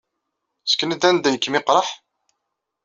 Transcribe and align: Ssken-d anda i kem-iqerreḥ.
Ssken-d 0.69 1.03
anda 1.09 1.29
i 1.31 1.37
kem-iqerreḥ. 1.37 1.89